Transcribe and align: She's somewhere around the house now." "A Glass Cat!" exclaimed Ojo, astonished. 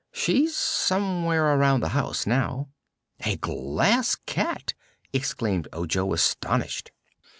She's 0.11 0.57
somewhere 0.57 1.45
around 1.53 1.81
the 1.81 1.89
house 1.89 2.25
now." 2.25 2.69
"A 3.23 3.35
Glass 3.37 4.15
Cat!" 4.15 4.73
exclaimed 5.13 5.67
Ojo, 5.71 6.11
astonished. 6.13 6.91